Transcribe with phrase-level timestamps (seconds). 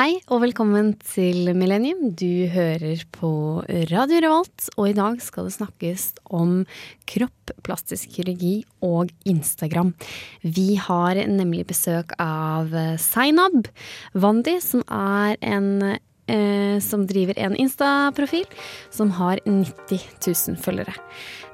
[0.00, 2.14] Hei og velkommen til Millennium.
[2.16, 3.60] Du hører på
[3.90, 6.62] Radio Revolt, og i dag skal det snakkes om
[7.10, 9.92] kropp, plastisk kirurgi og Instagram.
[10.40, 13.68] Vi har nemlig besøk av Zainab
[14.16, 18.48] Wandi, som er en eh, som driver en Insta-profil
[18.88, 20.96] som har 90 000 følgere.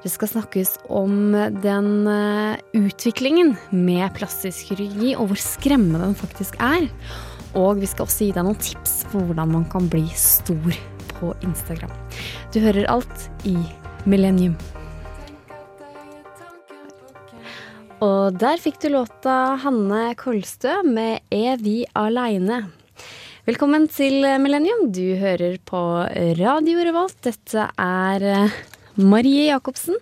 [0.07, 6.55] Det skal snakkes om den eh, utviklingen med plastisk kirurgi, og hvor skremmende den faktisk
[6.63, 6.87] er.
[7.55, 10.79] Og vi skal også gi deg noen tips på hvordan man kan bli stor
[11.17, 11.93] på Instagram.
[12.53, 13.55] Du hører alt i
[14.09, 14.57] Millennium.
[18.03, 22.67] Og der fikk du låta Hanne Kolstø med 'Er vi aleine'.
[23.47, 24.91] Velkommen til Millennium.
[24.91, 25.79] Du hører på
[26.37, 27.15] Radio Revolt.
[27.23, 28.51] Dette er eh,
[28.97, 29.95] Marie Jacobsen.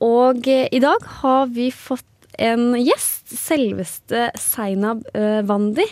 [0.00, 2.08] Og eh, i dag har vi fått
[2.38, 3.28] en gjest.
[3.36, 5.86] Selveste Seinab eh, Wandi.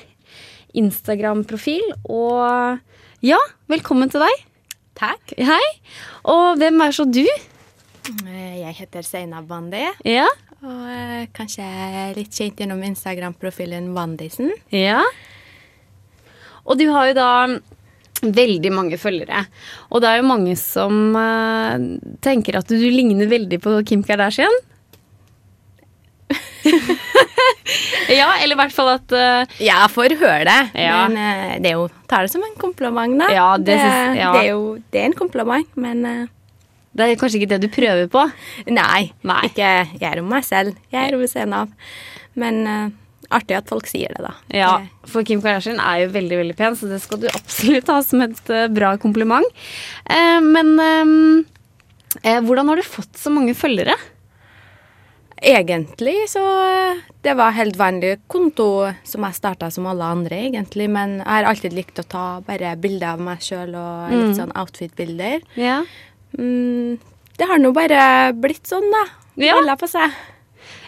[0.78, 1.84] Instagram-profil.
[2.10, 2.78] Og
[3.24, 3.38] ja,
[3.70, 4.44] velkommen til deg.
[4.98, 5.34] Takk.
[5.38, 5.64] Hei.
[6.28, 7.24] Og hvem er så du?
[7.24, 9.84] Eh, Jeg heter Seina Bandi.
[10.08, 10.28] Ja.
[10.62, 11.66] og eh, kanskje
[12.16, 14.52] litt kjent gjennom Instagram-profilen Bandisen.
[14.70, 15.02] Ja.
[16.64, 17.30] Og du har jo da
[18.22, 19.46] veldig mange følgere.
[19.90, 21.74] Og det er jo mange som uh,
[22.22, 24.54] tenker at du ligner veldig på Kim Kardashian.
[28.20, 31.02] ja, eller i hvert fall at uh, Ja, jeg får høre det, Ja.
[31.08, 33.28] men uh, det er jo, tar det som en kompliment, da.
[33.32, 34.30] Ja, det synes, ja.
[34.36, 36.24] det er jo det er en kompliment, men uh,
[36.92, 38.26] det er kanskje ikke det du prøver på.
[38.68, 39.38] nei, Nei.
[39.48, 40.76] Ikke jeg er om meg selv.
[40.92, 41.70] Jeg er ved siden av.
[42.36, 42.58] Men
[43.32, 44.34] artig at folk sier det, da.
[44.52, 44.74] Ja,
[45.08, 48.20] for Kim Kardashian er jo veldig veldig pen, så det skal du absolutt ha som
[48.26, 49.48] et bra kompliment.
[50.44, 50.74] Men
[52.44, 53.96] hvordan har du fått så mange følgere?
[55.42, 60.88] Egentlig så eh, Det var helt vanlig konto som jeg starta som alle andre, egentlig.
[60.90, 64.54] Men jeg har alltid likt å ta bare bilder av meg sjøl og litt sånn
[64.58, 65.42] outfit-bilder.
[65.58, 65.80] Ja.
[66.38, 66.98] Mm,
[67.38, 68.04] det har nå bare
[68.38, 69.02] blitt sånn, da.
[69.42, 69.56] Ja.
[69.58, 70.14] Balla på seg.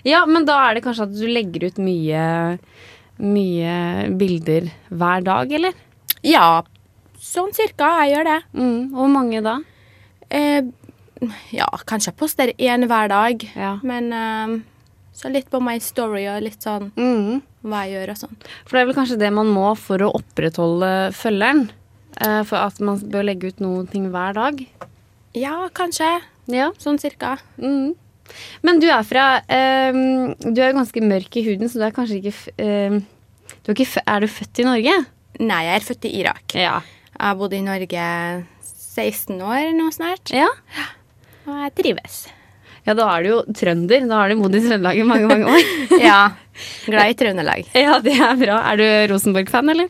[0.06, 2.22] ja, men da er det kanskje at du legger ut mye,
[3.18, 3.74] mye
[4.20, 5.74] bilder hver dag, eller?
[6.24, 6.62] Ja,
[7.20, 7.90] sånn cirka.
[8.04, 8.40] Jeg gjør det.
[8.54, 9.58] Mm, hvor mange da?
[10.30, 10.62] Eh,
[11.54, 13.44] ja, kanskje jeg poster én hver dag.
[13.56, 13.74] Ja.
[13.86, 14.54] Men eh,
[15.14, 17.42] så litt på my story og litt sånn Mm.
[17.64, 18.36] hva jeg gjør og sånn.
[18.66, 21.68] For det er vel kanskje det man må for å opprettholde følgeren?
[22.14, 24.60] Uh, for at man bør legge ut noen ting hver dag?
[25.34, 26.06] Ja, kanskje.
[26.46, 26.68] Ja.
[26.78, 27.38] Sånn cirka.
[27.58, 27.94] Mm.
[28.62, 31.92] Men du er fra ehm, Du er jo ganske mørk i huden, så du er
[31.96, 33.00] kanskje ikke ehm,
[33.64, 34.94] du er, ikke er du født i Norge?
[35.42, 36.54] Nei, jeg er født i Irak.
[36.56, 36.78] Ja.
[37.10, 38.06] Jeg har bodd i Norge
[38.64, 40.48] 16 år nå snart, ja.
[41.46, 42.16] Og jeg trives.
[42.84, 44.02] Ja, da er du jo trønder.
[44.10, 45.68] Da har du bodd i Trøndelag i mange, mange år.
[46.04, 46.18] Ja,
[46.86, 47.68] glad i Trøndelag.
[47.86, 48.58] ja, det er bra.
[48.72, 48.84] Er du
[49.14, 49.88] Rosenborg-fan, eller?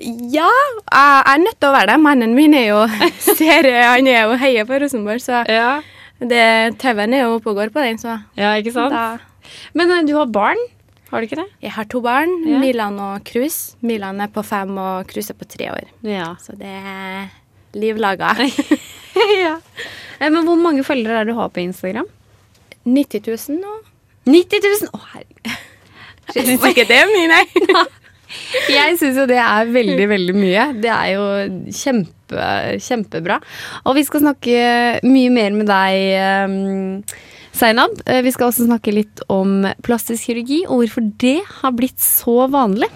[0.00, 1.96] Ja, jeg er nødt til å være det.
[2.04, 2.82] Mannen min er jo
[3.40, 5.80] ser, Han er jo heier på Rosenborg, så Ja.
[6.20, 6.44] det,
[6.80, 8.92] TV-en er jo oppe og går på den, så Ja, ikke sant?
[8.92, 9.18] da
[9.76, 10.60] Men eh, du har barn?
[11.10, 11.48] Har du ikke det?
[11.64, 12.60] Jeg har to barn, Ja.
[12.62, 13.74] Milan og Cruz.
[13.82, 15.88] Milan er på fem, og Cruz er på tre år.
[16.06, 16.34] Ja.
[16.38, 17.32] Så det er
[17.74, 18.30] liv laga.
[19.40, 19.56] ja.
[20.20, 22.08] Eh, Men hvor mange følgere er det du har på Instagram?
[22.84, 23.72] 90 000 nå.
[24.30, 24.92] 90 000!
[24.94, 25.56] Å, herregud.
[26.34, 27.44] Syns ikke det er mye, nei.
[28.70, 30.66] Jeg syns jo det er veldig, veldig mye.
[30.78, 31.24] Det er jo
[31.74, 32.44] kjempe,
[32.78, 33.40] kjempebra.
[33.82, 34.60] Og vi skal snakke
[35.02, 37.16] mye mer med deg,
[37.58, 37.96] Seinab.
[38.06, 42.44] Eh, Vi skal også snakke litt om plastisk kirurgi, og hvorfor det har blitt så
[42.54, 42.86] vanlig.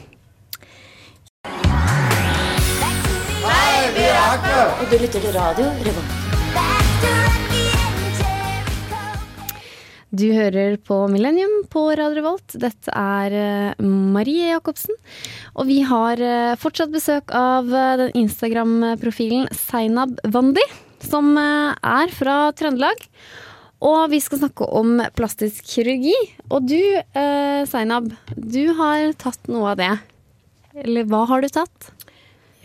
[3.44, 6.23] Hei, vi er Og du lytter til radio Revolt.
[10.14, 12.54] Du hører på Millennium på Radio Revolt.
[12.62, 14.94] Dette er eh, Marie Jacobsen.
[15.58, 20.62] Og vi har eh, fortsatt besøk av eh, den Instagram-profilen Seinab Wandi,
[21.02, 23.02] som er fra Trøndelag.
[23.84, 26.14] Og vi skal snakke om plastisk kirurgi.
[26.46, 26.78] Og du,
[27.68, 28.06] Seinab,
[28.38, 29.90] du har tatt noe av det.
[30.84, 31.90] Eller hva har du tatt?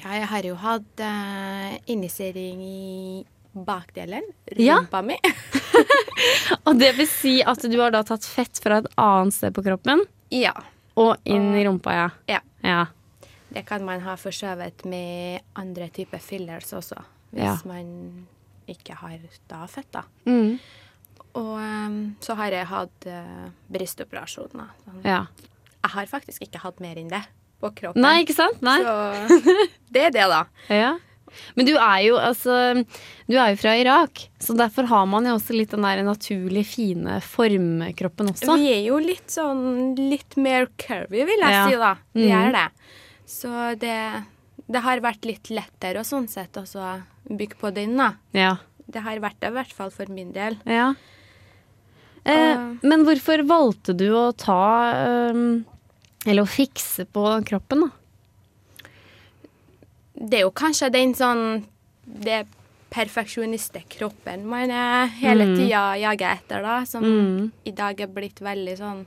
[0.03, 4.23] Ja, jeg har jo hatt uh, injisering i bakdelen,
[4.55, 4.79] Ja.
[4.79, 5.17] rumpa mi.
[6.67, 9.63] Og det vil si at du har da tatt fett fra et annet sted på
[9.65, 10.03] kroppen
[10.33, 10.53] ja.
[10.99, 12.09] og inn i rumpa, ja.
[12.29, 12.41] ja.
[12.65, 12.81] Ja.
[13.49, 16.99] Det kan man ha forskjøvet med andre typer fillers også,
[17.31, 17.55] hvis Ja.
[17.65, 18.27] man
[18.69, 19.17] ikke har
[19.49, 20.03] da fett, da.
[20.29, 20.59] Mm.
[21.39, 24.69] Og um, så har jeg hatt uh, brystoperasjoner.
[24.85, 25.01] Sånn.
[25.05, 25.23] ja.
[25.79, 27.23] Jeg har faktisk ikke hatt mer enn det
[27.63, 28.03] på kroppen.
[28.03, 28.61] Nei, ikke sant?
[28.65, 28.77] Nei.
[28.83, 29.39] Så
[29.95, 30.43] det er det, da.
[30.69, 30.91] Ja.
[31.55, 32.85] Men du er jo altså
[33.29, 36.65] Du er jo fra Irak, så derfor har man jo også litt den der naturlig
[36.65, 38.55] fine formkroppen også.
[38.57, 41.67] Vi er jo litt sånn litt mer curvy, vil jeg Ja.
[41.69, 41.95] si, da.
[42.15, 42.67] Vi er det.
[43.29, 44.25] Så det
[44.69, 48.11] det har vært litt lettere og sånn sett også bygge på den, da.
[48.37, 48.57] Ja.
[48.89, 50.57] Det har vært det, i hvert fall for min del.
[50.65, 50.93] ja.
[52.25, 55.37] Eh, men hvorfor valgte du å ta eh,
[56.27, 57.89] Eller å fikse på kroppen, da?
[60.19, 61.65] Det er jo kanskje den sånn
[62.05, 62.45] Det
[62.89, 64.69] perfeksjonistekroppen man
[65.21, 65.55] hele Mm.
[65.57, 66.83] tida jager etter, da.
[66.85, 67.51] Som Mm.
[67.65, 69.05] i dag er blitt veldig sånn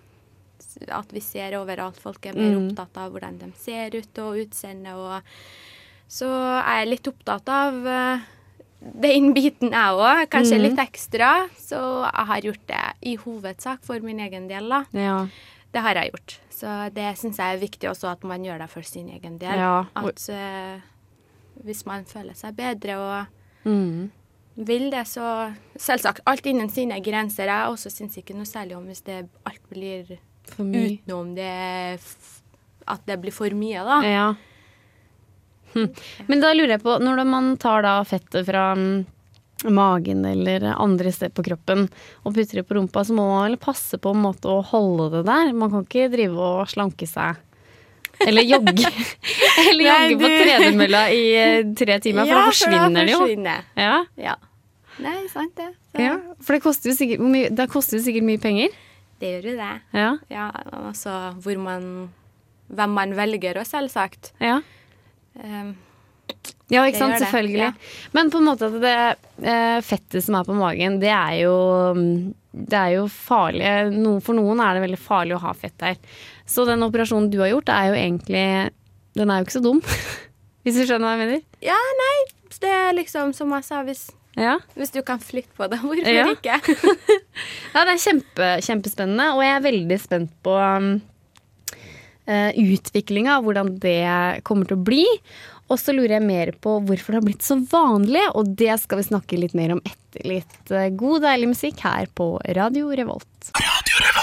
[0.89, 1.97] At vi ser overalt.
[2.01, 2.71] Folk er mer Mm.
[2.71, 5.23] opptatt av hvordan de ser ut og utseende og
[6.09, 8.21] Så jeg er litt opptatt av eh,
[9.01, 10.29] den biten, jeg òg.
[10.31, 10.63] Kanskje Mm.
[10.63, 11.49] litt ekstra.
[11.59, 14.85] Så jeg har gjort det i hovedsak for min egen del, da.
[14.93, 15.27] Ja.
[15.73, 16.39] Det har jeg gjort.
[16.51, 19.55] Så det syns jeg er viktig også, at man gjør det for sin egen del.
[19.57, 19.85] Ja.
[19.97, 20.81] At eh,
[21.65, 24.11] hvis man føler seg bedre og Mm.
[24.57, 27.47] vil det, så Selvsagt alt innen sine grenser.
[27.47, 30.19] Jeg også syns ikke noe særlig om hvis det alt blir
[30.59, 32.01] utenom det
[32.89, 34.01] At det blir for mye, da.
[34.03, 34.35] Ja.
[35.75, 35.89] Hm.
[36.27, 39.07] Men da lurer jeg på, når man tar da fettet fra mm,
[39.71, 41.87] magen eller andre steder på kroppen
[42.27, 45.09] og putter det på rumpa, så må man vel passe på en måte å holde
[45.15, 45.53] det der.
[45.55, 47.39] Man kan ikke drive og slanke seg.
[48.27, 48.73] Eller jogge.
[49.71, 53.21] eller Nei, jogge på tredemølla i eh, tre timer, for da forsvinner det jo.
[53.81, 53.95] Ja.
[54.21, 54.35] Ja.
[55.03, 55.71] Nei, sant det.
[55.93, 56.17] Så ja.
[56.45, 58.75] For det koster jo sikkert, mye- det koster jo sikkert mye penger.
[59.23, 59.71] Det gjør jo det.
[59.97, 60.11] Ja.
[60.33, 60.49] Ja,
[60.83, 61.15] altså
[61.45, 61.89] hvor man
[62.73, 64.31] Hvem man velger, og selvsagt.
[64.41, 64.61] ja.
[65.43, 65.75] Um,
[66.73, 67.19] Ja, ikke sant?
[67.21, 67.59] Selvfølgelig.
[67.61, 67.73] ja.
[68.17, 68.93] Men på en måte at det
[69.49, 71.53] eh, fettet som er på magen, det er jo
[71.97, 73.67] mm, Det er jo farlig.
[73.93, 75.99] No, for noen er det veldig farlig å ha fett der.
[76.47, 78.45] Så den operasjonen du har gjort, er jo egentlig
[79.19, 79.81] Den er jo ikke så dum.
[80.65, 81.45] Hvis du skjønner hva jeg mener?
[81.63, 82.17] ja, nei,
[82.63, 84.03] det er liksom som jeg sa, hvis,
[84.39, 84.59] Ja.
[84.79, 86.27] hvis du kan flytte på det, hvorfor Ja.
[86.31, 86.59] ikke?
[87.75, 90.93] ja det er kjempe, kjempespennende, og jeg er veldig spent på um,
[92.29, 93.99] uh, utviklinga av hvordan det
[94.47, 95.07] kommer til å bli.
[95.73, 99.01] Og så lurer jeg mer på hvorfor det har blitt så vanlig, og det skal
[99.01, 103.53] vi snakke litt mer om etter litt eh, god, deilig musikk her på Radio Revolt.
[103.57, 104.22] Radio Revolt.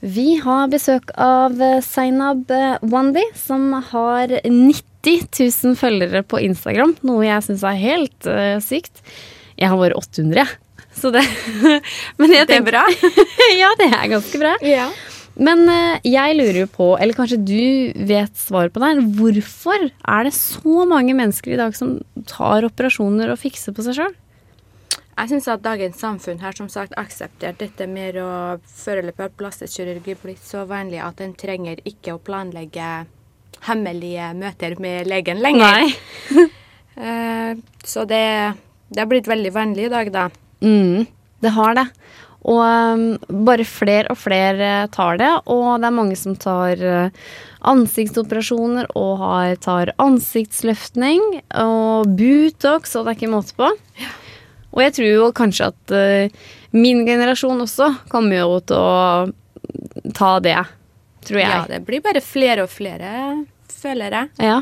[0.00, 6.94] Vi har besøk av eh, Zainab eh, Wandi, som har 90 000 følgere på Instagram,
[7.04, 9.02] noe jeg syns er helt uh, sykt.
[9.60, 10.86] Jeg har bare 800, jeg.
[10.96, 11.22] Så det
[12.20, 12.82] Men jeg Det er bra.
[13.60, 14.54] ja, det er ganske bra.
[14.64, 14.88] Ja.
[15.40, 15.62] Men
[16.04, 20.84] jeg lurer jo på, eller kanskje du vet svaret på det hvorfor er det så
[20.88, 24.16] mange mennesker i dag som tar operasjoner og fikser på seg sjøl?
[25.20, 29.76] Jeg syns at dagens samfunn har som sagt akseptert dette med å foreløpig at plastisk
[29.76, 32.86] kirurgi blitt så vanlig at en trenger ikke å planlegge
[33.66, 35.92] hemmelige møter med legen lenger.
[37.00, 37.54] Eh,
[37.86, 38.24] så det,
[38.92, 40.24] det har blitt veldig vanlig i dag, da.
[40.60, 41.06] Mm,
[41.40, 41.84] det har det.
[42.50, 43.04] Og um,
[43.46, 47.30] bare flere og flere tar det, og det er mange som tar uh,
[47.72, 51.24] ansiktsoperasjoner og har, tar ansiktsløftning
[51.62, 53.70] og Butox, og det er ikke måte på.
[54.70, 56.42] Og jeg tror jo kanskje at uh,
[56.76, 60.58] min generasjon også kommer jo til å ta det,
[61.26, 61.50] tror jeg.
[61.50, 63.14] Ja, det blir bare flere og flere,
[63.80, 64.30] føler jeg.
[64.46, 64.60] Ja.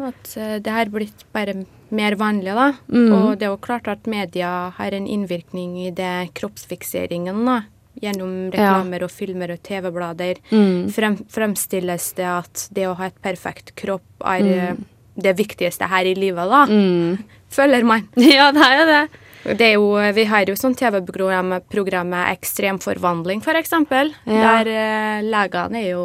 [0.00, 1.60] At uh, det har blitt bare
[1.90, 2.72] mer vanlig, da.
[2.90, 3.10] Mm.
[3.12, 7.60] Og det er jo klart at media har en innvirkning i det kroppsfikseringen, da.
[8.00, 10.88] Gjennom reklamer og filmer og TV-blader Mm.
[10.94, 14.78] frem, fremstilles det at det å ha et perfekt kropp er eh,
[15.22, 16.64] det viktigste her i livet, da.
[16.66, 17.18] Mm.
[17.50, 18.08] Føler man.
[18.16, 19.02] ja, det er det.
[19.56, 24.12] Det er jo, vi har jo sånn TV-program programmet Ekstrem forvandling, for eksempel.
[24.28, 24.58] Ja.
[24.60, 26.04] Der eh, legene er jo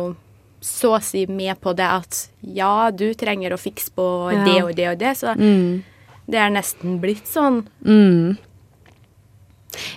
[0.66, 4.46] så å si med på det at ja, du trenger å fikse på Ja.
[4.48, 5.12] det og det og det.
[5.20, 5.84] Så Mm.
[6.32, 7.66] det er nesten blitt sånn.
[7.86, 8.38] Mm.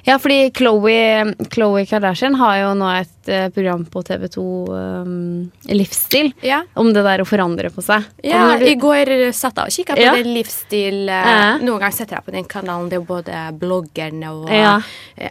[0.07, 6.33] Ja, fordi Chloe, Chloe Kardashian har jo nå et eh, program på TV2 um, Livsstil
[6.43, 6.63] Ja.
[6.75, 8.05] om det der å forandre på seg.
[8.25, 10.15] Ja, du- I går satt jeg og kikka på Ja.
[10.17, 11.59] det livsstil eh, Ja.
[11.59, 12.89] Noen ganger setter jeg på den kanalen.
[12.89, 14.81] Det er jo både bloggerne og eh,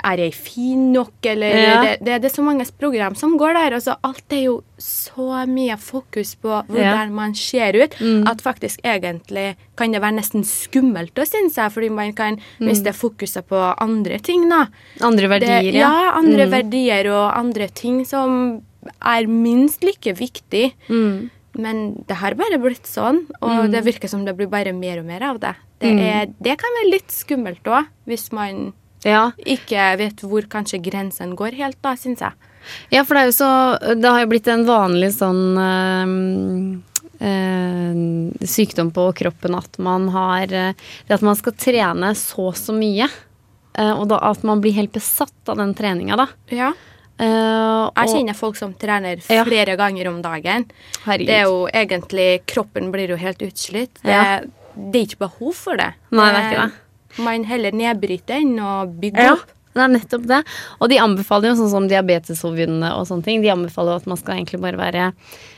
[0.04, 3.76] Er jeg fin nok, eller det, det, det er så mange program som går der.
[3.78, 8.28] Og så alt er jo så mye fokus på hvordan man ser ut, Mm.
[8.28, 12.68] at faktisk egentlig kan det være nesten skummelt å synes jeg, fordi man kan Mm.
[12.68, 14.68] miste fokuset på andre ting, da.
[15.02, 16.12] Andre verdier, det, ja.
[16.16, 16.52] andre Mm.
[16.52, 18.62] verdier og andre ting som
[19.02, 20.74] er minst like viktig.
[20.90, 21.30] Mm.
[21.58, 25.06] Men det har bare blitt sånn, og det virker som det blir bare mer og
[25.06, 25.56] mer av det.
[25.80, 26.00] Det, Mm.
[26.00, 29.32] er, det kan være litt skummelt òg, hvis man Ja.
[29.40, 32.32] ikke vet hvor kanskje grensen går helt, da, syns jeg.
[32.92, 33.50] Ja, for det er jo så
[34.02, 36.78] Det har jo blitt en vanlig sånn øh,
[37.28, 37.96] øh,
[38.48, 40.74] sykdom på kroppen at man har eh,
[41.08, 43.08] Det at man skal trene så så mye.
[43.78, 46.28] eh, og da, at man blir helt besatt av den treninga, da.
[46.50, 46.72] Ja.
[47.18, 49.44] Uh, Jeg kjenner folk som trener Ja.
[49.44, 50.68] flere ganger om dagen.
[51.04, 51.26] Herregud.
[51.28, 53.96] Det er jo egentlig Kroppen blir jo helt utslitt.
[54.04, 54.42] Det, Ja.
[54.76, 55.94] det er ikke behov for det.
[56.12, 57.24] Nei, det er ikke det.
[57.26, 59.50] Man heller nedbryter enn å bygge Ja, opp.
[59.80, 60.42] Det er nettopp det.
[60.82, 63.42] Og de anbefaler jo sånn som diabetesforbundet og sånne ting.
[63.46, 65.08] De anbefaler jo at man skal egentlig bare være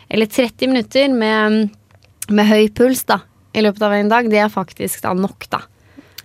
[0.10, 1.70] Eller 30 minutter med,
[2.30, 3.20] med høy puls da,
[3.54, 4.30] i løpet av en dag.
[4.32, 5.62] Det er faktisk da nok, da.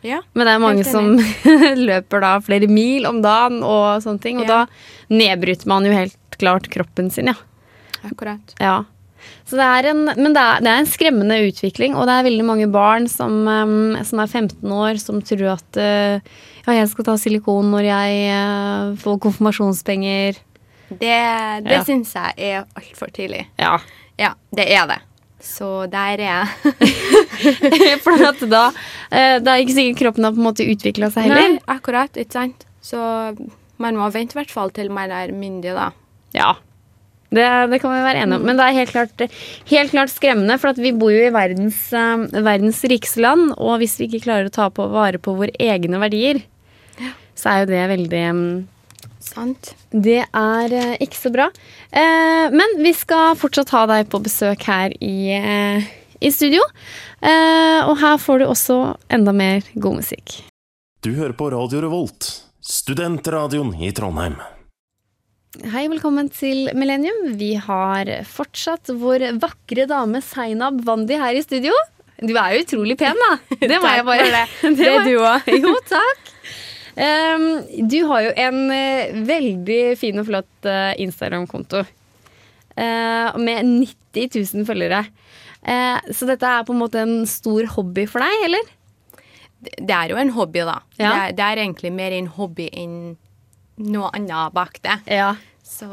[0.04, 0.18] Ja.
[0.36, 1.14] Men det er mange som
[1.88, 4.40] løper da flere mil om dagen og sånne ting.
[4.42, 4.64] Og Ja.
[4.64, 7.36] da nedbryter man jo helt klart kroppen sin, ja.
[8.04, 8.52] Akkurat.
[8.60, 8.82] Ja.
[9.48, 12.26] Så det er en, men det er, det er en skremmende utvikling, og det er
[12.26, 16.20] veldig mange barn som, em, som er 15 år, som tror at eh,
[16.66, 20.38] ja, jeg skal ta silikon når jeg eh, får konfirmasjonspenger.
[20.88, 21.16] Det,
[21.64, 21.82] det Ja.
[21.84, 23.46] syns jeg er altfor tidlig.
[23.58, 23.78] Ja.
[24.20, 25.00] Ja, det er det.
[25.44, 26.74] Så der er jeg.
[28.04, 28.62] For at da
[29.12, 31.56] eh, Det er ikke sikkert kroppen har på en måte utvikla seg heller.
[31.56, 32.16] Nei, akkurat.
[32.20, 32.64] Ikke sant?
[32.84, 33.00] Så
[33.82, 35.90] man må vente i hvert fall til man er myndig, da.
[36.36, 36.54] Ja.
[37.34, 38.44] Det, det kan vi være enige om.
[38.46, 39.24] Men det er helt klart,
[39.72, 43.80] helt klart skremmende, for at vi bor jo i verdens, eh, verdens rikeste land, og
[43.82, 46.40] hvis vi ikke klarer å ta på vare på våre egne verdier,
[47.38, 48.54] så er jo det veldig mm,
[49.24, 49.72] Sant?
[49.88, 51.48] Det er eh, ikke så bra.
[51.88, 55.86] Eh, men vi skal fortsatt ha deg på besøk her i, eh,
[56.20, 56.64] i studio.
[57.24, 58.78] Eh, og her får du også
[59.12, 60.42] enda mer god musikk.
[61.04, 62.28] Du hører på Radio Revolt,
[62.64, 64.36] studentradioen i Trondheim.
[65.72, 67.36] Hei, velkommen til Millennium.
[67.38, 71.72] Vi har fortsatt vår vakre dame Zainab Wandi her i studio.
[72.18, 73.36] Du er jo utrolig pen, da.
[73.60, 74.46] Det må jeg bare det.
[74.80, 75.52] Det er du òg.
[75.64, 76.33] Jo, takk.
[76.96, 81.84] Ehm, du har jo en eh, veldig fin og flott eh, Instagram-konto.
[82.76, 85.04] eh, med 90 000 følgere.
[86.12, 88.66] Så dette er på en måte en stor hobby for deg, eller?
[89.80, 90.74] Det er jo en hobby, da.
[90.98, 91.08] Ja.
[91.08, 92.96] Det, er, det er egentlig mer en hobby enn
[93.80, 94.98] noe annet bak det.
[95.08, 95.30] Ja.
[95.64, 95.88] Så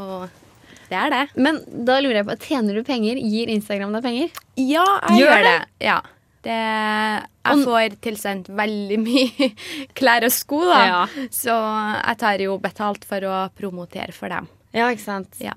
[0.92, 1.22] det er det.
[1.40, 3.16] Men da lurer jeg på, tjener du penger?
[3.24, 4.34] Gir Instagram deg penger?
[4.60, 5.54] Ja, jeg Gjør gjør det?
[5.56, 5.88] det.
[5.88, 6.00] Ja.
[6.42, 6.58] Det,
[7.46, 9.52] jeg får tilsendt veldig mye
[9.98, 10.80] klær og sko, da.
[10.90, 11.28] Ja.
[11.34, 14.50] Så jeg tar jo betalt for å promotere for dem.
[14.74, 15.38] Ja, ikke sant?
[15.44, 15.54] Ja.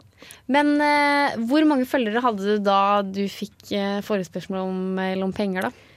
[0.51, 5.69] Men eh, hvor mange følgere hadde du da du fikk uh, forespørsmål om, om penger,
[5.69, 5.91] da?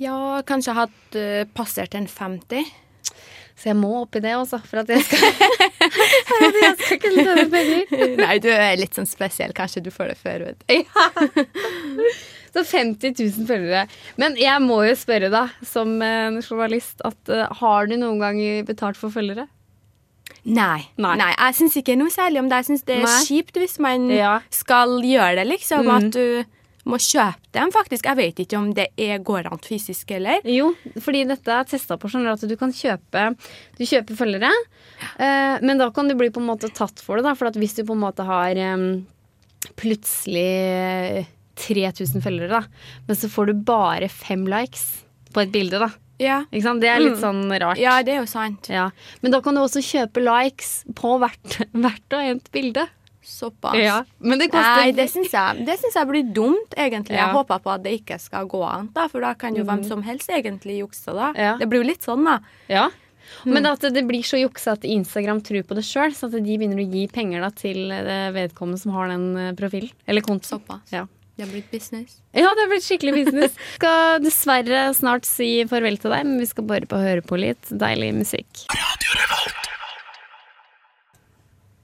[0.00, 2.68] Ja, kanskje jeg hadde uh, passert en 50.
[3.56, 5.20] Så jeg må opp i det også, for at jeg skal,
[6.46, 8.02] at jeg skal kunne tjene penger.
[8.22, 9.54] Nei, du er litt sånn spesiell.
[9.56, 10.74] Kanskje du får det før, vet du.
[12.56, 13.82] Så 50 000 følgere.
[14.16, 18.40] Men jeg må jo spørre, da, som en journalist, at eh, har du noen gang
[18.64, 19.44] betalt for følgere?
[20.46, 20.86] Nei.
[21.02, 21.14] Nei.
[21.18, 21.32] Nei.
[21.34, 22.62] Jeg syns ikke noe særlig om det.
[22.62, 23.16] Jeg syns det er Nei.
[23.26, 24.36] kjipt hvis man Ja.
[24.54, 25.84] skal gjøre det, liksom.
[25.84, 25.96] Mm.
[25.96, 26.44] At du
[26.86, 28.06] må kjøpe dem, faktisk.
[28.06, 30.38] Jeg vet ikke om det er, går an fysisk eller.
[30.46, 30.68] Jo,
[31.02, 33.24] fordi dette er testa på sånn at du kan kjøpe
[33.76, 34.52] Du kjøper følgere,
[35.18, 37.24] eh, men da kan du bli på en måte tatt for det.
[37.26, 39.04] Da, for hvis du på en måte har em,
[39.74, 42.62] plutselig 3000 følgere, da,
[43.08, 45.90] men så får du bare fem likes på et bilde, da.
[46.18, 46.44] Ja.
[46.50, 47.20] Det er litt Mm.
[47.20, 47.76] sånn rart.
[47.78, 48.68] ja, det er jo sant.
[48.72, 48.90] Ja.
[49.22, 52.86] Men da kan du også kjøpe likes på hvert, hvert og ett bilde.
[53.26, 53.74] Såpass.
[53.74, 54.04] Ja.
[54.20, 57.16] Men det koster Nei, det syns jeg, jeg blir dumt, egentlig.
[57.18, 59.82] Jeg håper på at det ikke skal gå an, da, for da kan jo hvem
[59.84, 61.12] som helst egentlig jukse.
[61.12, 61.32] da.
[61.34, 61.56] Ja.
[61.58, 62.38] Det blir jo litt sånn, da.
[62.70, 62.88] Ja.
[63.44, 66.56] Men at det blir så jukse at Instagram tror på det sjøl, så at de
[66.56, 67.90] begynner å gi penger da, til
[68.32, 69.90] vedkommende som har den eh, profilen.
[70.06, 70.62] Eller kontoen.
[70.62, 70.92] Såpass.
[70.94, 71.08] Ja.
[71.36, 72.14] Det har blitt business.
[72.32, 73.56] ja, det har blitt skikkelig business.
[73.76, 77.68] Skal dessverre snart si farvel til deg, men vi skal bare på høre på litt
[77.68, 78.62] deilig musikk.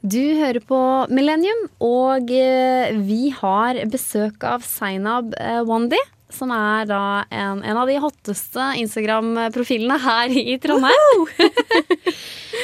[0.03, 0.79] Du hører på
[1.13, 6.01] Millennium, og eh, vi har besøk av Zainab eh, Wandi.
[6.33, 11.27] Som er da en, en av de hotteste Instagram-profilene her i Trondheim.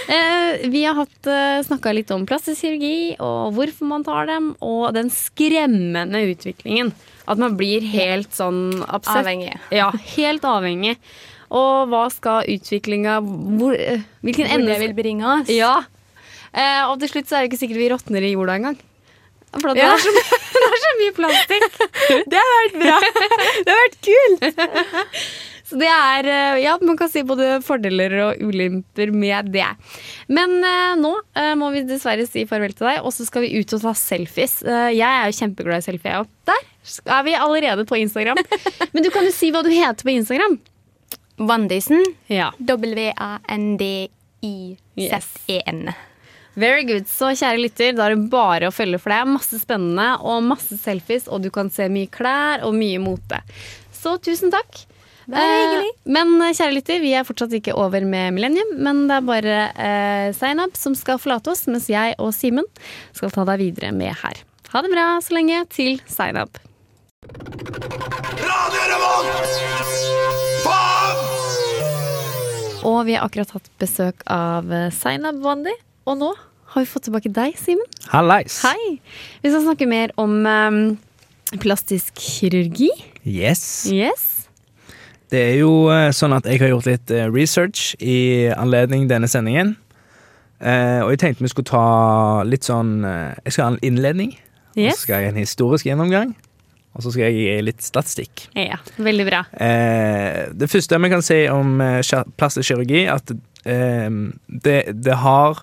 [0.09, 4.51] Eh, vi har hatt uh, snakka litt om plastisk kirurgi og hvorfor man tar dem,
[4.65, 6.95] og den skremmende utviklingen.
[7.29, 9.21] At man blir helt sånn absett.
[9.21, 9.53] Avhengig.
[9.75, 10.95] Ja, helt avhengig.
[11.49, 15.53] Og hva skal utviklinga hvor, eh, Hvilken Hvor ende vil bringe oss.
[15.53, 15.83] Ja.
[16.53, 18.79] Eh, og til slutt så er det ikke sikkert vi råtner i jorda engang.
[19.57, 19.89] For det, Ja.
[19.97, 20.11] det, er så,
[20.55, 21.65] det er så mye plastikk.
[22.33, 22.97] Det har vært bra.
[23.65, 24.43] Det har vært kult.
[25.69, 29.67] Så det er eh, Ja, man kan si både fordeler og ulemper med det.
[30.33, 33.51] Men eh, nå eh, må vi dessverre si farvel til deg, og så skal vi
[33.61, 34.55] ut og ta selfies.
[34.65, 36.29] Jeg er jo kjempeglad i selfie, jeg òg.
[36.49, 36.63] Der
[37.19, 38.39] er vi allerede på Instagram.
[38.95, 40.55] Men du kan jo si hva du heter på Instagram.
[41.39, 42.01] Wandisen.
[42.33, 42.49] Ja.
[44.49, 45.83] W-a-n-d-i-z-e-n.
[46.59, 47.07] Very good.
[47.07, 50.43] Så kjære lytter, da er det bare å følge, for det er masse spennende og
[50.47, 53.39] masse selfies, og du kan se mye klær og mye mote.
[53.95, 54.85] Så tusen takk.
[55.29, 59.27] Eh, men eh, kjære lytter, vi er fortsatt ikke over med Millennium, men det er
[59.29, 62.65] bare eh, Zainab som skal forlate oss, mens jeg og Simen
[63.13, 64.41] skal ta deg videre med her.
[64.73, 66.59] Ha det bra så lenge til Zainab.
[68.49, 69.55] Radio Revolt!
[70.65, 71.23] Faen!
[72.89, 75.77] Og vi har akkurat hatt besøk av eh, Zainab Wandi,
[76.09, 76.33] og nå
[76.69, 77.87] har vi fått tilbake deg, Simen.
[78.13, 78.61] Hallais.
[78.67, 78.99] Hei!
[79.43, 80.81] Vi skal snakke mer om um,
[81.63, 82.91] plastisk kirurgi.
[83.25, 83.89] Yes.
[83.93, 84.27] Yes.
[85.33, 89.29] Det er jo eh, sånn at jeg har gjort litt eh, research i anledning denne
[89.29, 89.75] sendingen.
[90.59, 94.33] Eh, og jeg tenkte vi skulle ta litt sånn Jeg skal ha en innledning.
[94.75, 96.33] Og så skal jeg ha en historisk gjennomgang.
[96.97, 98.49] Og så skal jeg gi litt statistikk.
[98.57, 99.43] Ja, veldig bra.
[99.61, 101.77] Eh, det første vi kan si om
[102.41, 103.33] plastisk kirurgi, at
[103.65, 105.61] det, det har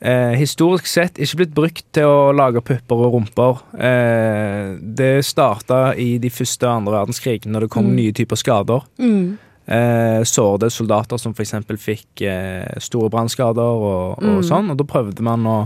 [0.00, 3.60] eh, historisk sett ikke blitt brukt til å lage pupper og rumper.
[3.78, 8.84] Eh, det starta i de første og andre verdenskrigene når det kom nye typer skader.
[8.98, 9.38] Mm.
[9.70, 11.54] Eh, sårede soldater som f.eks.
[11.78, 14.42] fikk eh, store brannskader og, og Mm.
[14.48, 14.70] sånn.
[14.72, 15.58] Og da prøvde man å,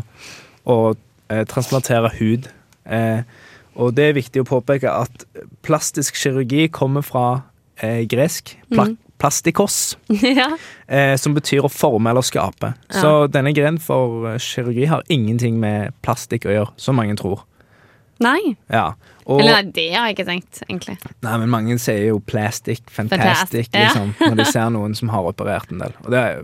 [0.66, 0.78] å
[1.30, 2.50] eh, transplantere hud.
[2.84, 3.22] Eh,
[3.76, 5.24] og det er viktig å påpeke at
[5.66, 7.42] plastisk kirurgi kommer fra
[8.06, 8.52] gresk.
[8.70, 8.98] Pla Mm.
[9.24, 9.96] Plastikos,
[10.40, 10.50] ja.
[10.86, 12.74] eh, som betyr å forme eller skape.
[12.92, 13.00] Ja.
[13.00, 17.42] Så denne grenen for eh, kirurgi har ingenting med plastikk å gjøre, som mange tror.
[18.22, 18.54] Nei.
[18.70, 18.92] Ja.
[19.24, 20.94] Og, Eller nei, det har jeg ikke tenkt, egentlig.
[21.24, 25.26] Nei, men mange sier jo plastic, fantastic, Fantastic, liksom, når de ser noen som har
[25.32, 25.94] operert en del.
[26.04, 26.42] Og det er,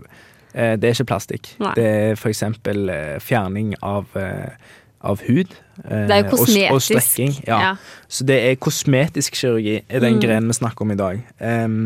[0.55, 1.51] eh, det er ikke plastikk.
[1.61, 1.73] Nei.
[1.77, 4.49] Det er for eksempel eh, fjerning av, eh,
[5.05, 5.53] av hud.
[5.77, 6.89] Det er jo og Og, kosmetisk.
[6.89, 7.37] strekking.
[7.47, 7.61] Ja.
[7.69, 7.71] Ja.
[8.11, 10.21] Så det er kosmetisk kirurgi, er den Mm.
[10.25, 11.21] grenen vi snakker om i dag.
[11.39, 11.79] Em,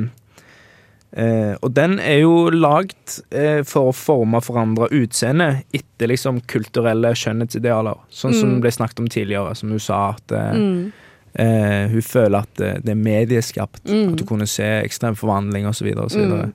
[1.16, 6.42] eh, og den er jo lagd eh, for å forme og forandre utseendet etter liksom
[6.48, 7.98] kulturelle skjønnhetsidealer.
[8.12, 8.54] Sånn som Mm.
[8.56, 10.92] det ble snakket om tidligere, som hun sa at eh, Mm.
[11.38, 13.84] Eh, hun føler at det, det er medieskapt.
[13.86, 14.14] Mm.
[14.14, 15.90] At hun kunne se ekstrem forvandling osv.
[15.92, 16.54] Mm.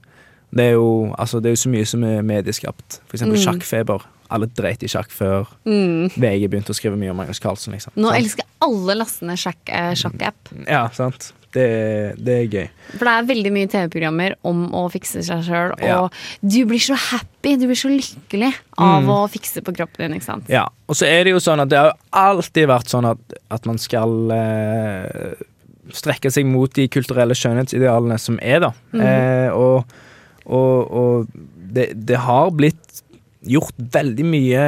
[0.57, 3.01] Det, er jo, altså, det er så mye som er medieskapt.
[3.13, 3.45] Eksempel Mm.
[3.45, 4.01] sjakkfeber.
[4.31, 6.09] Alle dreit i sjakk før Mm.
[6.17, 7.73] VG begynte å skrive mye om Magnus Carlsen.
[7.75, 7.93] Liksom.
[7.97, 8.25] Nå Sant?
[8.25, 9.69] elsker alle lastende sjakk-app.
[9.69, 10.49] eh, sjakk-app.
[10.67, 11.33] Ja, sant.
[11.53, 12.67] Det, det er gøy.
[12.95, 15.73] For det er veldig mye TV-programmer om å fikse seg sjøl.
[15.73, 16.09] Og Ja.
[16.47, 19.09] du blir så happy, du blir så lykkelig av Mm.
[19.11, 20.15] å fikse på kroppen din.
[20.21, 20.45] ikke sant?
[20.49, 23.19] Ja, Og så er det jo sånn at det har alltid vært sånn at,
[23.51, 25.35] at man skal eh,
[25.93, 28.73] strekke seg mot de kulturelle skjønnhetsidealene som er, da.
[28.93, 29.01] Mm.
[29.01, 29.85] Eh, og
[30.51, 31.27] og, og
[31.73, 33.03] det, det har blitt
[33.47, 34.63] gjort veldig mye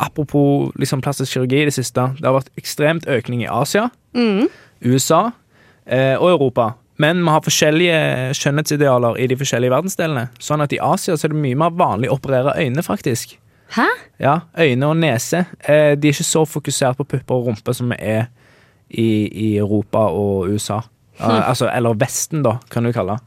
[0.00, 2.00] Apropos liksom plastisk kirurgi i det siste.
[2.16, 4.48] Det har vært ekstremt økning i Asia, Mm.
[4.82, 5.32] USA
[5.90, 6.70] og Europa.
[7.00, 8.00] Men vi har forskjellige
[8.36, 10.26] skjønnhetsidealer i de forskjellige verdensdelene.
[10.38, 13.38] Sånn at i Asia så er det mye mer vanlig å operere øynene, faktisk.
[13.74, 13.86] Hæ?
[14.20, 15.46] Ja, øyne og nese.
[15.64, 18.28] Eh, de er ikke så fokusert på pupper og rumpe som vi er
[18.90, 20.82] i, i Europa og USA.
[21.20, 21.42] Hm.
[21.44, 23.18] altså, eller Vesten, da, kan du kalle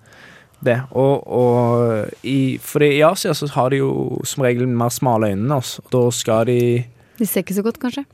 [0.66, 0.80] det.
[0.92, 5.46] Og, og i, fordi i Asia så har de jo som regel mer smale øyne
[5.46, 6.60] enn oss, og da skal de
[7.20, 8.06] De ser ikke så godt, kanskje.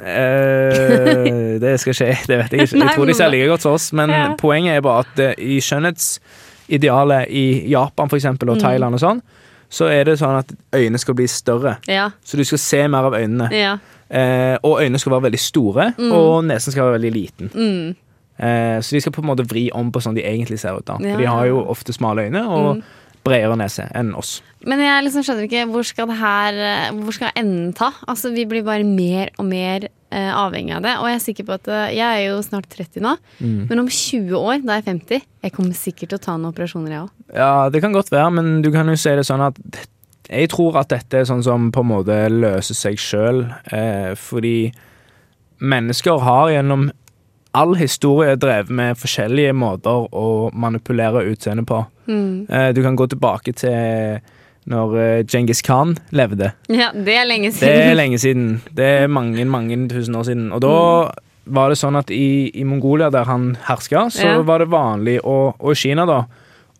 [0.00, 2.78] Eh, Det skal skje, det vet jeg ikke.
[2.82, 4.34] Jeg tror de ser like godt som oss, men Ja.
[4.40, 8.62] poenget er bare at eh, i skjønnhetsidealet i Japan for eksempel, og Mm.
[8.62, 9.22] Thailand og sånn,
[9.70, 11.76] så er det sånn at øynene skal bli større.
[11.88, 12.10] Ja.
[12.24, 13.50] Så du skal se mer av øynene.
[13.52, 13.76] ja.
[14.10, 17.48] Eh, og øynene skal være veldig store, og nesen skal være veldig liten.
[17.54, 17.96] Mm.
[18.38, 20.84] Eh, så de skal på en måte vri om på sånn de egentlig ser ut.
[20.84, 20.96] da.
[20.98, 22.82] For de har jo ofte smale øyne og
[23.24, 24.38] bredere nese enn oss.
[24.64, 27.90] Men jeg liksom skjønner ikke hvor skal det her eh, Hvor skal enden ta?
[28.08, 30.94] Altså Vi blir bare mer og mer eh, avhengig av det.
[31.02, 33.16] Og jeg er sikker på at eh, Jeg er jo snart 30 nå,
[33.68, 36.52] men om 20 år, da er jeg 50, jeg kommer sikkert til å ta noen
[36.54, 37.12] operasjoner, jeg òg.
[37.34, 39.60] Ja, det kan godt være, men du kan jo si det sånn at
[40.24, 43.44] jeg tror at dette er sånn som på en måte løser seg sjøl,
[43.76, 44.72] eh, fordi
[45.64, 46.88] mennesker har gjennom
[47.54, 51.84] all historie drevet med forskjellige måter å manipulere utseendet på.
[52.10, 52.46] Mm.
[52.50, 54.20] Eh, du kan gå tilbake til
[54.70, 56.52] når Djengis Genghis Khan levde.
[56.72, 57.68] Ja, det er lenge siden.
[57.68, 58.46] Det er lenge siden.
[58.72, 60.46] Det er mange, mange tusen år siden.
[60.56, 60.76] Og da
[61.52, 64.38] var det sånn at i, i Mongolia, der han herska, så Ja.
[64.42, 66.22] var det vanlig, og i Kina, da,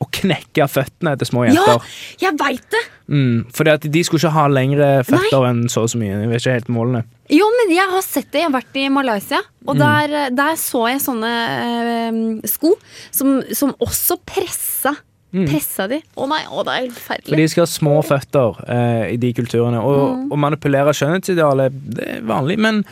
[0.05, 1.79] å knekke føttene til små Ja,
[2.23, 2.83] jeg veit det!
[3.05, 6.23] Mm, fordi at de skulle ikke ha lengre føtter enn så og så mye.
[6.23, 7.03] Jeg vet ikke helt målene.
[7.33, 8.43] Jo, men jeg har sett det.
[8.43, 9.41] Jeg har vært i Malaysia.
[9.41, 9.67] Mm.
[9.69, 11.33] Og der, der så jeg sånne
[11.65, 12.73] øh, sko
[13.11, 14.95] som, som også pressa.
[15.35, 15.99] Pressa de.
[16.15, 17.27] Å nei, å, det er helt Mm.
[17.27, 19.81] For de skal ha små føtter eh, i de kulturene.
[19.83, 22.61] Og å manipulere skjønnhetsidealet, det er vanlig.
[22.63, 22.85] Men,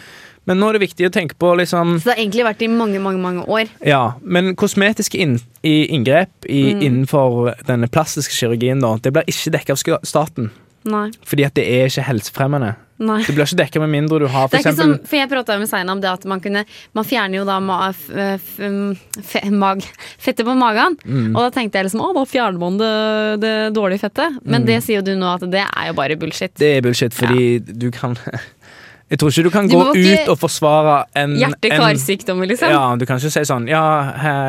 [0.48, 2.70] men nå er det viktig å tenke på liksom Så det har egentlig vært i
[2.72, 3.70] mange, mange mange år.
[3.86, 9.54] Ja, men kosmetiske inn, i inngrep i, innenfor denne plastiske kirurgien, da, det blir ikke
[9.54, 10.50] dekket av staten.
[10.82, 11.08] Nei.
[11.28, 12.72] Fordi at det er ikke helsefremmende.
[13.02, 13.18] Nei.
[13.26, 15.56] Det blir ikke dekka med mindre du har for er eksempel som, for Jeg prata
[15.58, 16.62] med Seina om det at man kunne
[16.94, 19.82] Man fjerner jo da ma, f, f, mag,
[20.22, 20.96] fettet på magen.
[21.02, 21.32] Mm.
[21.32, 22.92] Og da tenkte jeg liksom å, da fjerner man det,
[23.42, 24.38] det dårlige fettet.
[24.46, 26.52] Men det sier jo du nå at det er jo bare bullshit.
[26.54, 26.62] Mm.
[26.62, 28.18] Det er bullshit, fordi du kan
[29.12, 32.70] Jeg tror ikke du kan Du gå ut og forsvare en en- Hjerte-karsykdommer, liksom.
[32.72, 33.82] Ja, du kan ikke si sånn Ja,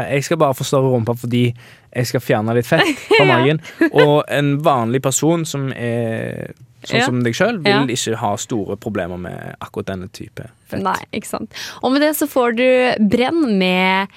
[0.10, 1.54] jeg skal bare få større rumpe fordi
[1.94, 3.60] jeg skal fjerne litt fett fra magen.
[3.92, 6.54] Og en vanlig person som er
[6.86, 7.06] sånn Ja.
[7.06, 7.84] som deg sjøl, vil Ja.
[7.86, 10.82] ikke ha store problemer med akkurat denne type fett.
[10.82, 11.52] Nei, ikke sant.
[11.84, 14.08] Og med det så får du Brenn med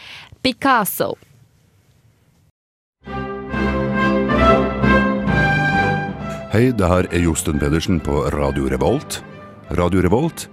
[0.43, 1.17] Picasso.
[6.53, 9.19] Hei, det her er Josten Pedersen på Radio Revolt.
[9.71, 10.49] Radio Revolt,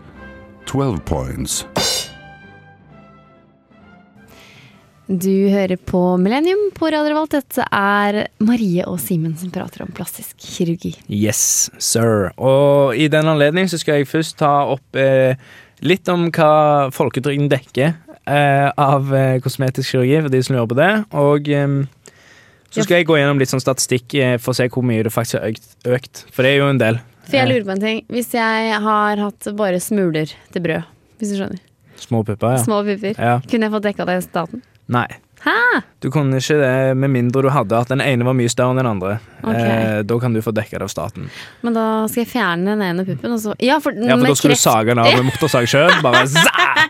[0.66, 1.66] 12 points.
[5.06, 7.36] Du hører på Millennium på Radio Revolt.
[7.36, 10.96] Dette er Marie og Simen som prater om plastisk kirurgi.
[11.14, 12.32] Yes, sir.
[12.42, 15.38] Og i den anledning så skal jeg først ta opp eh,
[15.86, 20.82] litt om hva folketrygden dekker eh, av eh, kosmetisk kirurgi, for de som lurer på
[20.82, 20.92] det.
[21.22, 21.80] Og eh,
[22.74, 25.14] så skal jeg gå gjennom litt sånn statistikk eh, for å se hvor mye det
[25.14, 26.30] faktisk har økt, økt.
[26.34, 27.04] For det er jo en del.
[27.28, 28.02] For jeg lurer på en ting.
[28.12, 30.84] Hvis jeg har hatt bare smuler til brød,
[31.20, 31.62] hvis du skjønner.
[32.04, 32.64] Små pupper, ja.
[32.64, 33.14] Små pupper.
[33.16, 33.38] Ja.
[33.48, 34.64] Kunne jeg fått dekka det i staten?
[34.92, 35.08] Nei.
[35.44, 35.54] Hæ?
[36.00, 38.80] Du kunne ikke det med mindre du hadde at den ene var mye større enn
[38.80, 39.18] den andre.
[39.44, 39.58] Ok.
[39.60, 41.26] Eh, da kan du få dekka det av staten.
[41.68, 44.36] Men da skal jeg fjerne den ene puppen, og så Ja, for, Ja, for da
[44.40, 44.64] skal du kreft.
[44.64, 45.92] sage den av med motorsag sjøl.
[46.04, 46.88] Bare zah!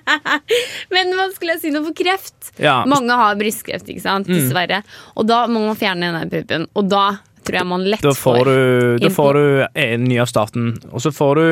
[0.94, 2.54] Men hva skulle jeg si noe for kreft?
[2.62, 2.84] Ja.
[2.90, 4.30] Mange har brystkreft, ikke sant?
[4.30, 4.38] Mm.
[4.38, 4.84] Dessverre.
[5.18, 6.68] Og da må man fjerne den ene puppen.
[6.78, 7.06] Og da
[7.44, 11.02] tror jeg man lett Da får du, da får du en ny av staten, og
[11.02, 11.46] så får du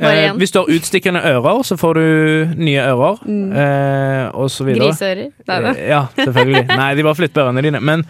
[0.00, 0.32] eh.
[0.40, 3.18] Hvis du har utstikkende ører, så får du nye ører,
[3.60, 4.88] eh, og så videre.
[4.90, 5.30] griseører.
[5.46, 5.70] Nei, da.
[5.76, 6.66] Eh, Ja, selvfølgelig.
[6.80, 7.80] Nei, de bare flytter ørene dine.
[7.80, 8.04] Men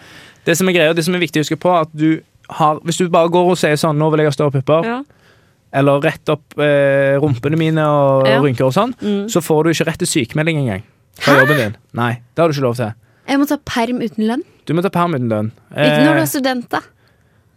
[0.45, 2.21] det som er greia, det som er viktig å huske på, at du
[2.51, 5.03] har Hvis du bare går og sier sånn 'Nå vil jeg ha større pupper', Ja.
[5.73, 8.39] eller rett opp eh, rumpene mine og Ja.
[8.41, 9.29] rynker og sånn, Mm.
[9.31, 10.83] så får du ikke rett til sykemelding engang.
[11.19, 11.75] Fra jobben din.
[11.93, 12.93] Nei, det har du ikke lov til.
[13.29, 14.43] Jeg må ta perm uten lønn.
[14.65, 15.51] Du må ta perm uten lønn.
[15.71, 16.79] Ikke når du Eh, er student, da.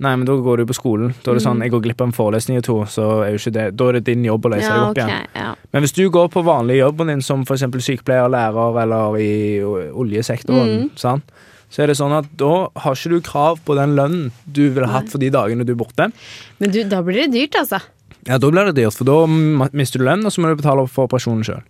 [0.03, 1.13] Nei, men da går du på skolen.
[1.23, 3.39] Da er det sånn, Jeg går glipp av en forelesning eller to, så er jo
[3.39, 4.99] ikke det Da er det din jobb å deg Ja, opp ok.
[5.05, 5.27] igjen.
[5.37, 5.55] Ja.
[5.73, 7.63] Men hvis du går på vanlig jobben din som f.eks.
[7.79, 9.61] sykepleier, lærer eller i
[9.95, 10.91] oljesektoren, Mm.
[10.99, 11.23] sant?
[11.71, 14.87] så er det sånn at da har ikke du krav på den lønnen du ville
[14.87, 16.13] hatt for de dagene du er borte.
[16.61, 17.81] Men du, da blir det dyrt, altså.
[18.27, 19.27] Ja, Da blir det dyrt, for da
[19.73, 21.63] mister du lønn, og så må du betale for operasjonen sjøl.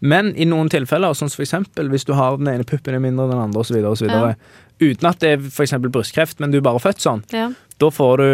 [0.00, 2.98] Men i noen tilfeller, sånn som for eksempel hvis du har den ene puppen er
[2.98, 3.78] mindre enn den andre, osv.,
[4.10, 4.34] ja.
[4.82, 7.52] uten at det er for eksempel brystkreft, men du er bare født sånn, Ja.
[7.82, 8.30] Da får du,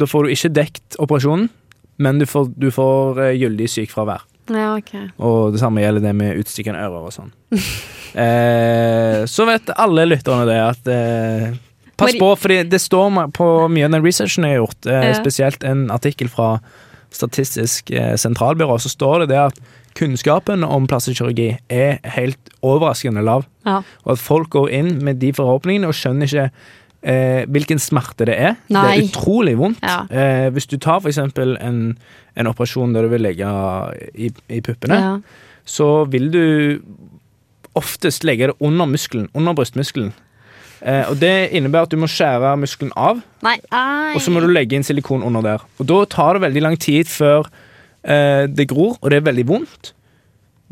[0.00, 1.50] da får du ikke dekt operasjonen,
[2.02, 4.24] men du får, du får eh, gyldig sykefravær.
[4.52, 5.08] ja, okay.
[5.18, 7.30] Og det samme gjelder det med utstikkende ører og sånn.
[8.24, 11.62] eh, så vet alle lytterne det at eh,
[11.96, 15.64] Pass på, for det står på mye av den researchen jeg har gjort, eh, spesielt
[15.64, 16.58] en artikkel fra
[17.16, 19.60] Statistisk eh, sentralbyrå, så står det det at
[19.96, 23.46] kunnskapen om plastisk kirurgi er helt overraskende lav.
[23.64, 23.78] Ja.
[24.04, 26.50] Og at folk går inn med de forhåpningene og skjønner ikke
[27.06, 28.56] eh, hvilken smerte det er.
[28.74, 28.82] Nei.
[28.82, 29.82] Det er utrolig vondt.
[29.86, 30.00] Ja.
[30.10, 31.80] Eh, hvis du tar for eksempel en,
[32.36, 33.50] en operasjon der du vil legge
[34.14, 35.16] i, i puppene, Ja.
[35.66, 36.44] så vil du
[37.76, 40.12] oftest legge det under muskelen, under brystmuskelen.
[40.80, 43.56] Eh, og Det innebærer at du må skjære muskelen av, Nei,
[44.14, 45.64] og så må du legge inn silikon under der.
[45.80, 47.48] Og Da tar det veldig lang tid før
[48.04, 49.92] eh, det gror, og det er veldig vondt.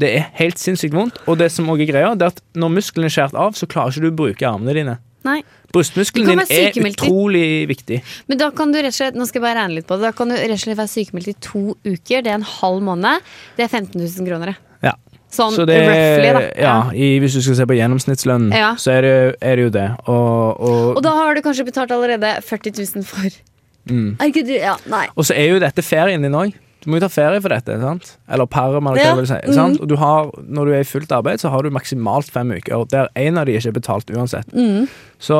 [0.01, 1.21] Det er helt sinnssykt vondt.
[1.31, 3.67] Og det som også er greia, det er at når muskelen er skåret av, så
[3.71, 4.97] klarer ikke du å bruke armene dine.
[5.25, 5.39] Nei.
[5.75, 8.03] Brystmuskelen din er utrolig viktig.
[8.29, 10.05] Men da kan du rett og slett Nå skal jeg bare regne litt på det.
[10.07, 12.23] Da kan du rett og slett være sykemeldt i to uker.
[12.23, 13.25] Det er en halv måned.
[13.57, 14.55] Det er 15 000 kroner.
[14.85, 14.93] Ja.
[15.35, 16.43] Sånn Så det, roughly, da.
[16.63, 18.75] ja, i, hvis du skal se på gjennomsnittslønnen, Ja.
[18.79, 19.89] så er det, er det jo det.
[20.07, 23.41] Og, og, Og da har du kanskje betalt allerede 40 000 for
[23.85, 24.15] Mm.
[24.17, 25.09] Er ikke du Ja, nei.
[25.15, 26.55] Og så er jo dette ferien din òg.
[26.85, 27.81] Du må jo ta ferie for dette.
[27.81, 28.17] sant?
[28.29, 29.15] Eller perm, eller hva Ja.
[29.15, 29.59] jeg vil si.
[29.59, 29.81] Mm.
[29.81, 32.85] Og du har, når du er i fullt arbeid, så har du maksimalt fem uker.
[32.91, 34.47] Der en av de ikke er betalt uansett.
[34.53, 34.89] Mm.
[35.19, 35.39] Så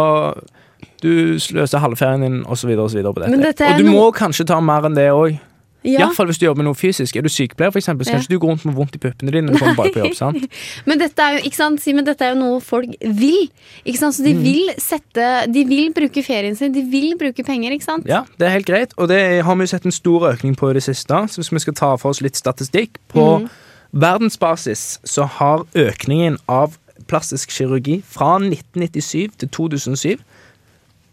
[1.03, 2.69] du sløser halve ferien din osv.
[2.75, 3.31] på dette.
[3.31, 5.39] Men dette er og du noe- må kanskje ta mer enn det òg.
[5.85, 6.01] Ja.
[6.07, 7.17] Iallfall hvis du jobber med noe fysisk.
[7.17, 8.25] Er du sykepleier, for eksempel, så kan Ja.
[8.25, 10.15] ikke du gå rundt med vondt i puppene dine når du bare på jobb.
[10.23, 10.47] sant?
[10.87, 13.51] Men dette er jo ikke sant, Simen, dette er jo noe folk vil.
[13.85, 14.15] Ikke sant?
[14.17, 14.43] Så de Mm.
[14.43, 16.73] vil sette De vil bruke ferien sin.
[16.73, 18.07] De vil bruke penger, ikke sant?
[18.09, 20.71] Ja, det er helt greit, og det har vi jo sett en stor økning på
[20.71, 21.13] i det siste.
[21.29, 23.49] Så hvis vi skal ta for oss litt statistikk På mm.
[23.93, 26.79] verdensbasis så har økningen av
[27.11, 30.19] plastisk kirurgi fra 1997 til 2007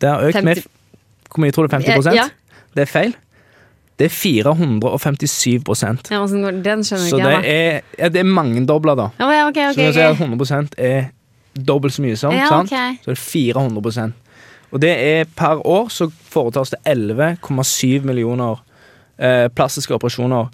[0.01, 0.67] Det har økt med 50
[1.31, 1.75] Hvor mye tror du?
[1.75, 2.29] 50 Ja.
[2.75, 3.13] Det er feil.
[4.01, 6.63] Det er 457 Ja, hvordan går det?
[6.65, 7.49] Den skjønner Så ikke det jeg, da.
[7.77, 9.09] er, ja, det er mangedobla, da.
[9.19, 10.25] Ja, ja, ok, ok, Så når jeg sier at ok.
[10.25, 11.05] 100 er
[11.67, 12.71] dobbelt så mye som, Ja, sant?
[12.71, 13.05] ok.
[13.05, 14.13] så er det 400%
[14.71, 18.61] Og det er per år så foretas det 11,7 millioner
[19.19, 20.49] eh, plastiske operasjoner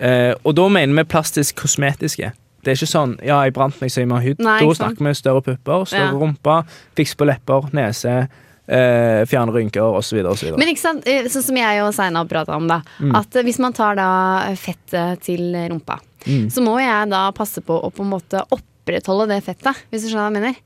[0.00, 2.30] Eh, og da mener vi plastisk kosmetiske.
[2.64, 4.38] Det er ikke sånn ja, jeg brant meg så jeg må ha hud.
[4.40, 4.96] Nei, Da ikke sant.
[4.96, 6.10] snakker vi større pupper, større Ja.
[6.16, 6.54] rumpe,
[6.96, 8.28] fiks på lepper, nese,
[8.70, 10.22] eh, fjerne rynker osv.
[10.56, 12.80] Men ikke sant, eh, sånn som jeg og Seina prata om, da.
[13.00, 13.14] Mm.
[13.18, 14.10] At eh, hvis man tar da
[14.56, 16.50] fettet til rumpa, Mm.
[16.52, 20.10] så må jeg da passe på å på en måte opprettholde det fettet, hvis du
[20.10, 20.58] skjønner hva jeg mener.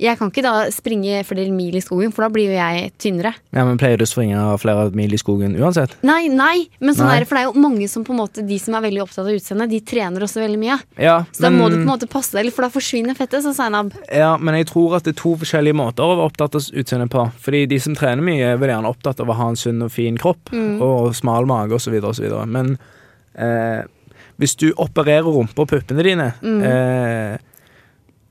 [0.00, 3.34] Jeg kan ikke da springe flere mil i skogen, for da blir jo jeg tynnere.
[3.52, 5.92] Ja, men Pleier du å springe flere mil i skogen uansett?
[6.06, 7.18] Nei, nei, men sånn Nei.
[7.18, 9.02] er det, for det er jo mange som på en måte, de som er veldig
[9.04, 10.78] opptatt av utseendet, de trener også veldig mye.
[10.96, 13.52] Ja, Så da må du på en måte passe deg, for da forsvinner fettet, sa
[13.58, 13.92] Zainab.
[14.08, 17.10] Ja, men jeg tror at det er to forskjellige måter å være opptatt av utseende
[17.12, 17.26] på.
[17.44, 19.92] Fordi de som trener mye, er vel gjerne opptatt av å ha en sunn og
[19.92, 22.00] fin kropp og smal mage osv.
[22.08, 22.32] osv.
[22.48, 22.78] Men
[23.36, 23.84] eh,
[24.40, 27.36] hvis du opererer rumpa og puppene dine, eh,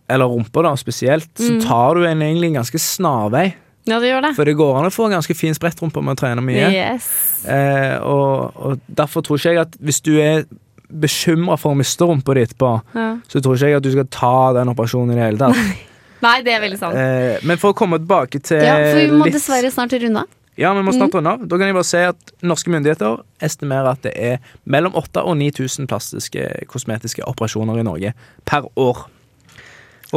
[0.10, 3.48] eller rumpa da spesielt, så tar du en egentlig ganske snarvei.
[3.90, 4.34] Ja, det gjør det.
[4.38, 6.68] For det går an å få en ganske fin sprettrumpe med å trene mye.
[6.74, 7.08] Yes.
[7.50, 10.44] Eh, og, og derfor tror ikke jeg at hvis du er
[10.90, 13.08] bekymra for å miste rumpa di etterpå, Ja.
[13.30, 15.86] så tror ikke jeg at du skal ta den operasjonen i det hele tatt.
[16.26, 16.98] Nei, det er veldig sant.
[17.00, 20.26] Eh, men for å komme tilbake til Ja, for vi må litt dessverre snart runde
[20.26, 20.36] av.
[20.60, 21.46] Ja, vi må snart runde av.
[21.48, 25.38] Da kan jeg bare si at norske myndigheter estimerer at det er mellom 8000 og
[25.40, 28.12] 9000 plastiske kosmetiske operasjoner i Norge
[28.50, 29.06] per år.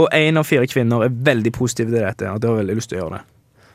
[0.01, 2.93] Og én av fire kvinner er veldig positive til dette og de har veldig lyst
[2.93, 3.25] til å gjøre det.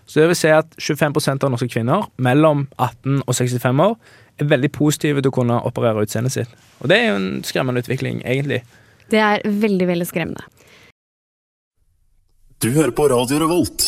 [0.07, 3.95] Så det vil si at 25% av norske kvinner mellom 18 og 65 år
[4.39, 6.53] er veldig positive til å kunne operere utseendet sitt.
[6.79, 8.61] Og det er jo en skremmende utvikling, egentlig.
[9.11, 10.45] Det er veldig, veldig skremmende.
[12.63, 13.83] Du hører på Radio Revolt,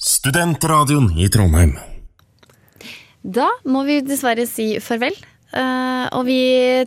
[0.00, 1.74] studentradioen i Trondheim.
[3.26, 5.16] Da må vi dessverre si farvel.
[5.56, 6.38] Eh, og vi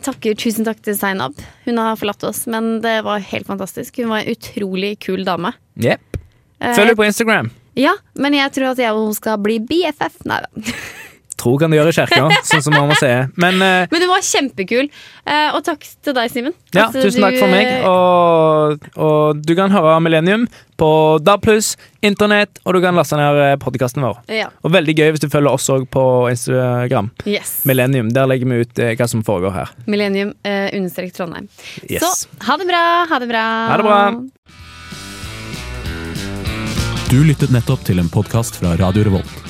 [0.04, 1.38] takker tusen takk til Zainab.
[1.66, 3.98] Hun har forlatt oss, men det var helt fantastisk.
[4.02, 5.52] Hun var en utrolig kul dame.
[5.80, 6.20] Yep.
[6.60, 7.50] Eh, Følg henne på Instagram.
[7.78, 10.22] Ja, men jeg tror at jeg og hun skal bli BFF.
[10.28, 10.50] Nei da.
[11.40, 13.30] Tro kan du gjøre i kirka, sånn som mamma sier.
[13.40, 14.90] Men uh, Men det var kjempekul.
[15.24, 16.56] Uh, og takk til deg, Simen.
[16.74, 17.70] Ja, altså, tusen takk du, for meg.
[17.88, 20.46] Og, og du kan høre Millennium
[20.80, 20.90] på
[21.24, 21.44] DAB+,
[22.00, 24.20] internett, og du kan laste ned podkasten vår.
[24.32, 24.48] Ja.
[24.64, 27.10] Og veldig gøy hvis du følger oss òg på Instagram.
[27.28, 27.60] Yes.
[27.68, 28.12] Millennium.
[28.16, 29.74] Der legger vi ut eh, hva som foregår her.
[29.90, 31.50] Millennium uh, understrek Trondheim.
[31.84, 32.04] Yes.
[32.04, 33.44] Så ha det bra, ha det bra.
[33.74, 34.00] Ha det bra.
[37.10, 39.49] Du lyttet nettopp til en podkast fra Radio Revolt.